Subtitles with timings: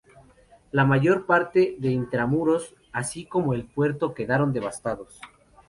[0.71, 5.21] La mayor parte de intramuros, así como el puerto, quedaron devastados.